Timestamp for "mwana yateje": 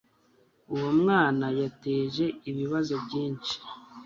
1.01-2.25